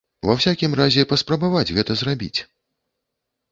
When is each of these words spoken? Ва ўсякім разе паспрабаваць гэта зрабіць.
Ва 0.27 0.33
ўсякім 0.37 0.71
разе 0.79 1.03
паспрабаваць 1.11 1.73
гэта 1.77 1.99
зрабіць. 2.03 2.35